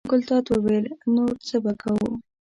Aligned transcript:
ګلداد 0.11 0.45
وویل: 0.49 0.85
نو 1.13 1.23
څه 1.47 1.55
به 1.63 1.73
کوو. 1.81 2.09